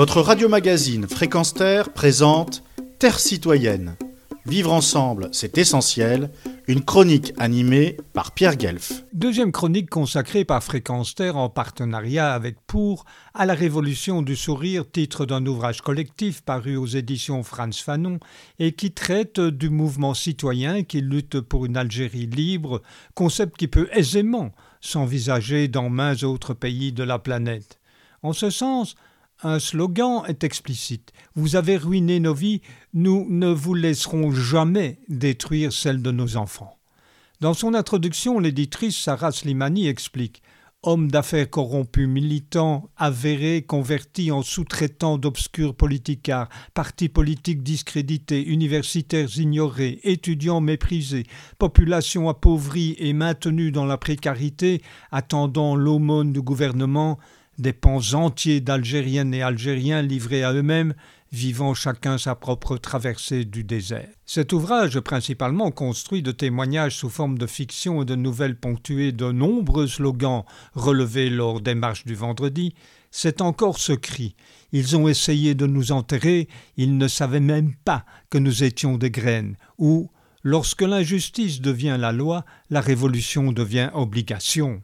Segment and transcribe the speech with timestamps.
[0.00, 2.62] Votre radio-magazine Fréquence Terre présente
[2.98, 3.98] Terre citoyenne.
[4.46, 6.30] Vivre ensemble, c'est essentiel.
[6.66, 9.04] Une chronique animée par Pierre Guelf.
[9.12, 13.04] Deuxième chronique consacrée par Fréquence Terre en partenariat avec Pour
[13.34, 18.20] à la Révolution du Sourire, titre d'un ouvrage collectif paru aux éditions Franz Fanon
[18.58, 22.80] et qui traite du mouvement citoyen qui lutte pour une Algérie libre,
[23.14, 27.78] concept qui peut aisément s'envisager dans maints autres pays de la planète.
[28.22, 28.96] En ce sens,
[29.42, 31.12] un slogan est explicite.
[31.34, 32.60] Vous avez ruiné nos vies,
[32.94, 36.76] nous ne vous laisserons jamais détruire celles de nos enfants.
[37.40, 40.42] Dans son introduction, l'éditrice Sarah Slimani explique
[40.82, 50.00] Homme d'affaires corrompu, militant, avéré, converti en sous-traitant d'obscurs politicards, partis politiques discrédités, universitaires ignorés,
[50.04, 51.26] étudiants méprisés,
[51.58, 57.18] population appauvrie et maintenue dans la précarité, attendant l'aumône du gouvernement,
[57.60, 60.94] des pans entiers d'Algériennes et Algériens livrés à eux-mêmes,
[61.32, 64.08] vivant chacun sa propre traversée du désert.
[64.26, 69.30] Cet ouvrage, principalement construit de témoignages sous forme de fiction et de nouvelles ponctuées de
[69.30, 72.74] nombreux slogans relevés lors des marches du vendredi,
[73.10, 74.34] c'est encore ce cri.
[74.72, 79.10] Ils ont essayé de nous enterrer, ils ne savaient même pas que nous étions des
[79.10, 80.10] graines, ou,
[80.42, 84.82] lorsque l'injustice devient la loi, la révolution devient obligation.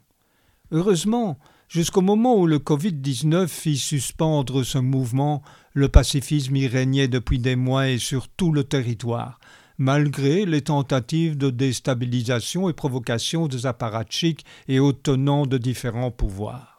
[0.73, 7.41] Heureusement, Jusqu'au moment où le Covid-19 fit suspendre ce mouvement, le pacifisme y régnait depuis
[7.41, 9.41] des mois et sur tout le territoire,
[9.77, 16.77] malgré les tentatives de déstabilisation et provocation des apparatchiks et hauts tenants de différents pouvoirs.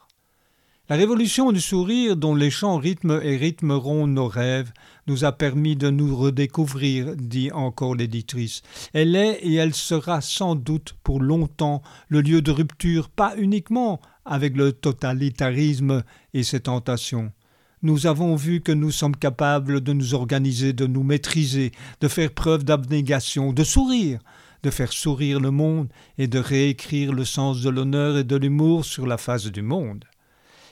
[0.90, 4.72] La révolution du sourire dont les chants rythment et rythmeront nos rêves
[5.06, 8.62] nous a permis de nous redécouvrir, dit encore l'éditrice.
[8.94, 14.00] Elle est et elle sera sans doute pour longtemps le lieu de rupture, pas uniquement
[14.28, 17.32] avec le totalitarisme et ses tentations.
[17.82, 22.32] Nous avons vu que nous sommes capables de nous organiser, de nous maîtriser, de faire
[22.32, 24.20] preuve d'abnégation, de sourire,
[24.62, 25.88] de faire sourire le monde
[26.18, 30.04] et de réécrire le sens de l'honneur et de l'humour sur la face du monde.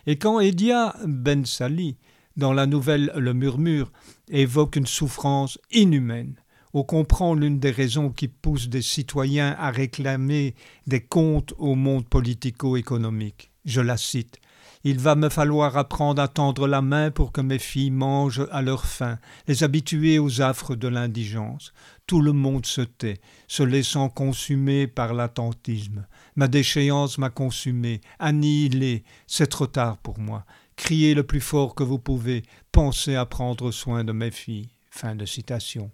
[0.07, 1.97] Et quand Edia Ben Sali,
[2.37, 3.91] dans la nouvelle Le Murmure,
[4.29, 6.35] évoque une souffrance inhumaine,
[6.73, 10.55] on comprend l'une des raisons qui poussent des citoyens à réclamer
[10.87, 13.51] des comptes au monde politico-économique.
[13.65, 14.39] Je la cite.
[14.85, 18.63] Il va me falloir apprendre à tendre la main pour que mes filles mangent à
[18.63, 19.19] leur faim,
[19.49, 21.73] les habituer aux affres de l'indigence.
[22.07, 26.07] Tout le monde se tait, se laissant consumer par l'attentisme.
[26.37, 30.45] Ma déchéance m'a consumé, annihilé, c'est trop tard pour moi.
[30.77, 34.69] Criez le plus fort que vous pouvez, pensez à prendre soin de mes filles.
[34.91, 35.91] Fin de citation.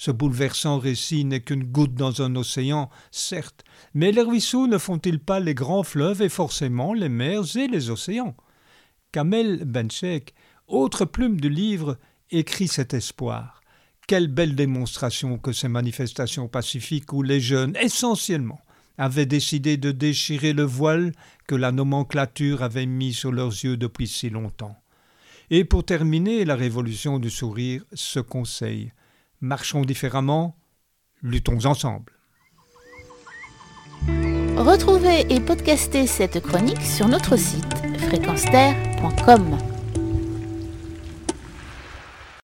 [0.00, 5.18] Ce bouleversant récit n'est qu'une goutte dans un océan, certes, mais les ruisseaux ne font-ils
[5.20, 8.34] pas les grands fleuves et forcément les mers et les océans?
[9.12, 10.32] Kamel Benchek,
[10.68, 11.98] autre plume du livre,
[12.30, 13.60] écrit cet espoir.
[14.06, 18.62] Quelle belle démonstration que ces manifestations pacifiques où les jeunes, essentiellement,
[18.96, 21.12] avaient décidé de déchirer le voile
[21.46, 24.80] que la nomenclature avait mis sur leurs yeux depuis si longtemps.
[25.50, 28.92] Et pour terminer la révolution du sourire, ce conseil
[29.40, 30.56] marchons différemment,
[31.22, 32.12] luttons ensemble.
[34.56, 37.64] Retrouvez et podcastez cette chronique sur notre site
[37.98, 38.44] fréquence